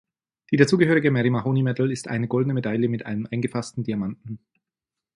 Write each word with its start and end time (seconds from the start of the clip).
Die 0.49 0.57
dazugehörige 0.57 1.11
Mary 1.11 1.29
Mahoney 1.29 1.61
Medal 1.61 1.91
ist 1.91 2.07
eine 2.07 2.27
goldene 2.27 2.55
Medaille 2.55 2.89
mit 2.89 3.05
einem 3.05 3.27
eingefassten 3.31 3.83
Diamanten. 3.83 4.39